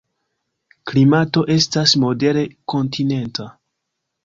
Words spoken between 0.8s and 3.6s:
Klimato estas modere kontinenta.